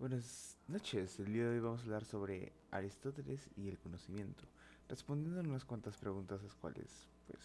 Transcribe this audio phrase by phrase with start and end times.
[0.00, 4.42] Buenas noches, el día de hoy vamos a hablar sobre Aristóteles y el conocimiento,
[4.88, 7.40] respondiendo unas cuantas preguntas las cuales, pues,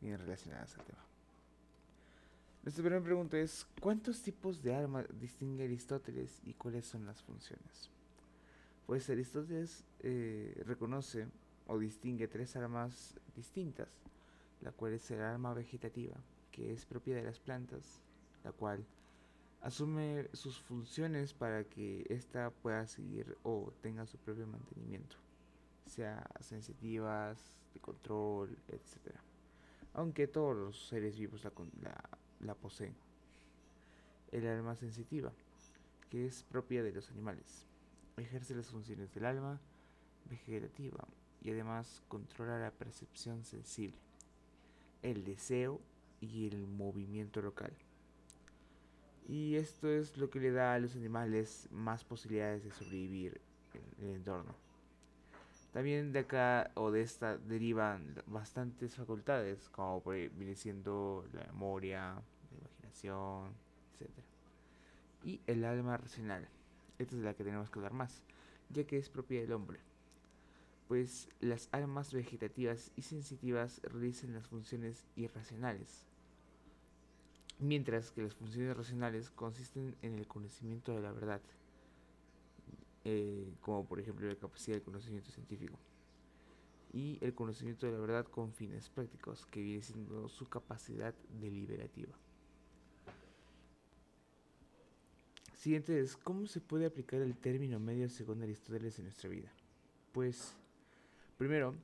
[0.00, 1.04] vienen relacionadas al tema.
[2.62, 7.90] Nuestra primera pregunta es, ¿cuántos tipos de armas distingue Aristóteles y cuáles son las funciones?
[8.86, 11.26] Pues Aristóteles eh, reconoce
[11.66, 13.90] o distingue tres armas distintas,
[14.62, 16.16] la cual es el arma vegetativa,
[16.50, 18.00] que es propia de las plantas,
[18.42, 18.86] la cual
[19.62, 25.16] asume sus funciones para que ésta pueda seguir o tenga su propio mantenimiento,
[25.86, 29.14] sea sensitivas, de control, etc.
[29.94, 32.08] Aunque todos los seres vivos la, la,
[32.40, 32.94] la poseen.
[34.32, 35.32] El alma sensitiva,
[36.08, 37.66] que es propia de los animales,
[38.16, 39.60] ejerce las funciones del alma
[40.28, 41.04] vegetativa
[41.42, 43.96] y además controla la percepción sensible,
[45.02, 45.80] el deseo
[46.20, 47.72] y el movimiento local.
[49.30, 53.40] Y esto es lo que le da a los animales más posibilidades de sobrevivir
[53.74, 54.56] en el entorno.
[55.72, 62.58] También de acá o de esta derivan bastantes facultades, como viene siendo la memoria, la
[62.58, 63.54] imaginación,
[64.00, 64.10] etc.
[65.22, 66.48] Y el alma racional.
[66.98, 68.24] Esta es la que tenemos que hablar más,
[68.68, 69.78] ya que es propia del hombre.
[70.88, 76.09] Pues las almas vegetativas y sensitivas realizan las funciones irracionales,
[77.60, 81.40] mientras que las funciones racionales consisten en el conocimiento de la verdad,
[83.04, 85.78] eh, como por ejemplo la capacidad del conocimiento científico,
[86.92, 92.12] y el conocimiento de la verdad con fines prácticos, que viene siendo su capacidad deliberativa.
[95.54, 99.52] Siguiente es, ¿cómo se puede aplicar el término medio según Aristóteles en nuestra vida?
[100.12, 100.56] Pues,
[101.36, 101.74] primero,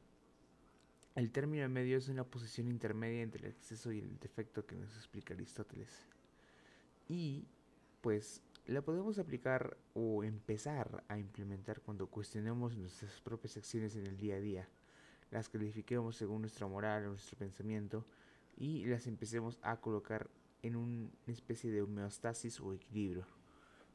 [1.16, 4.94] el término medio es una posición intermedia entre el exceso y el defecto que nos
[4.96, 5.88] explica Aristóteles.
[7.08, 7.46] Y
[8.02, 14.18] pues la podemos aplicar o empezar a implementar cuando cuestionemos nuestras propias acciones en el
[14.18, 14.68] día a día,
[15.30, 18.04] las califiquemos según nuestra moral o nuestro pensamiento
[18.58, 20.28] y las empecemos a colocar
[20.62, 23.26] en una especie de homeostasis o equilibrio.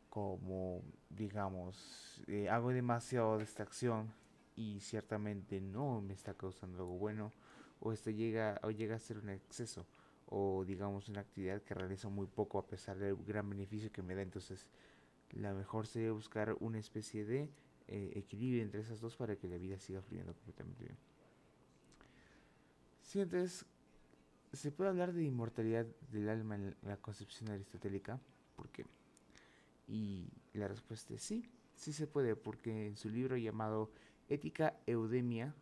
[0.09, 4.11] Como, digamos, eh, hago demasiado de esta acción,
[4.55, 7.31] y ciertamente no me está causando algo bueno
[7.79, 9.85] o este llega o llega a ser un exceso
[10.27, 14.15] o digamos una actividad que realizo muy poco a pesar del gran beneficio que me
[14.15, 14.21] da.
[14.21, 14.65] Entonces
[15.31, 17.49] la mejor sería buscar una especie de
[17.87, 20.97] eh, equilibrio entre esas dos para que la vida siga fluyendo completamente bien.
[23.13, 23.65] Entonces
[24.53, 28.19] se puede hablar de inmortalidad del alma en la concepción aristotélica
[28.55, 28.85] ¿por qué?
[29.87, 31.45] y la respuesta es sí
[31.75, 33.91] sí se puede porque en su libro llamado
[34.31, 35.53] Ética Eudemia,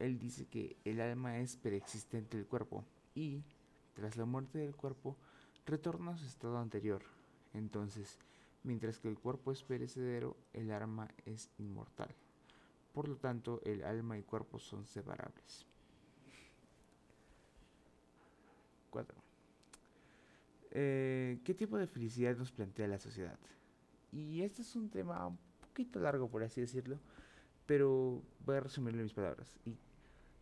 [0.00, 2.84] él dice que el alma es preexistente del cuerpo
[3.14, 3.44] y,
[3.94, 5.16] tras la muerte del cuerpo,
[5.64, 7.02] retorna a su estado anterior.
[7.52, 8.18] Entonces,
[8.64, 12.12] mientras que el cuerpo es perecedero, el alma es inmortal.
[12.92, 15.64] Por lo tanto, el alma y cuerpo son separables.
[18.90, 19.16] 4.
[20.72, 23.38] Eh, ¿Qué tipo de felicidad nos plantea la sociedad?
[24.10, 26.98] Y este es un tema un poquito largo, por así decirlo,
[27.66, 29.58] pero voy a resumirlo en mis palabras.
[29.64, 29.76] Y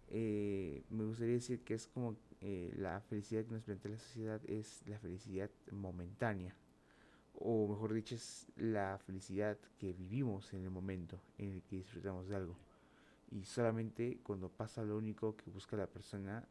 [0.08, 4.40] eh, me gustaría decir que es como eh, la felicidad que nos plantea la sociedad
[4.46, 6.54] es la felicidad momentánea.
[7.34, 12.28] O mejor dicho, es la felicidad que vivimos en el momento en el que disfrutamos
[12.28, 12.56] de algo.
[13.30, 16.46] Y solamente cuando pasa lo único que busca la persona,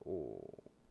[0.00, 0.40] o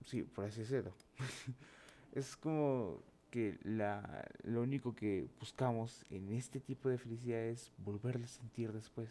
[0.05, 0.93] sí, por así decirlo.
[2.13, 8.25] es como que la, lo único que buscamos en este tipo de felicidad es volverla
[8.25, 9.09] a sentir después.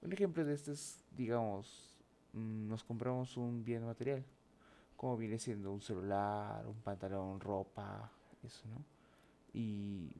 [0.00, 1.98] Un ejemplo de esto es, digamos,
[2.34, 4.24] mm, nos compramos un bien material,
[4.96, 8.12] como viene siendo un celular, un pantalón, ropa,
[8.44, 8.84] eso, ¿no?
[9.52, 10.12] Y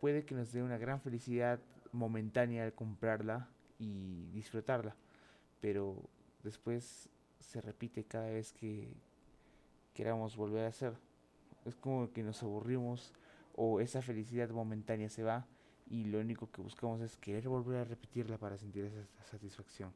[0.00, 1.60] puede que nos dé una gran felicidad
[1.92, 3.48] momentánea al comprarla
[3.78, 4.96] y disfrutarla,
[5.60, 6.02] pero
[6.42, 8.88] después se repite cada vez que
[9.94, 10.94] queramos volver a hacer
[11.66, 13.12] es como que nos aburrimos
[13.54, 15.46] o esa felicidad momentánea se va
[15.88, 19.92] y lo único que buscamos es querer volver a repetirla para sentir esa satisfacción.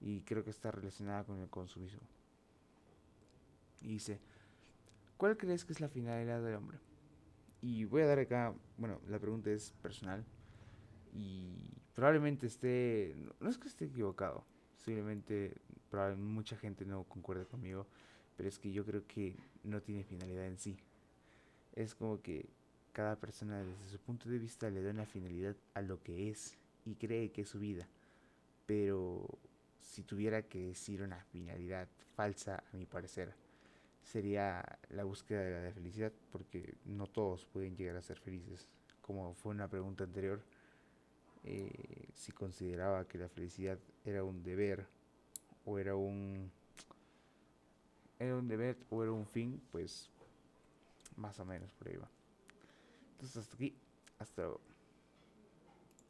[0.00, 2.00] Y creo que está relacionada con el consumismo.
[3.82, 4.20] Y dice,
[5.16, 6.78] ¿cuál crees que es la finalidad del hombre?
[7.60, 10.24] Y voy a dar acá, bueno, la pregunta es personal
[11.12, 11.56] y
[11.94, 14.44] probablemente esté, no es que esté equivocado,
[14.76, 15.54] simplemente
[15.90, 17.86] probablemente mucha gente no concuerde conmigo,
[18.36, 20.78] pero es que yo creo que no tiene finalidad en sí
[21.82, 22.48] es como que
[22.92, 26.56] cada persona desde su punto de vista le da una finalidad a lo que es
[26.84, 27.86] y cree que es su vida.
[28.66, 29.24] Pero
[29.78, 31.86] si tuviera que decir una finalidad
[32.16, 33.32] falsa, a mi parecer,
[34.02, 38.66] sería la búsqueda de la felicidad, porque no todos pueden llegar a ser felices.
[39.00, 40.42] Como fue una pregunta anterior,
[41.44, 44.84] eh, si consideraba que la felicidad era un deber
[45.64, 46.50] o era un
[48.18, 50.10] era un deber o era un fin, pues
[51.18, 52.08] más o menos por ahí va.
[53.12, 53.76] Entonces hasta aquí.
[54.18, 54.60] Hasta luego.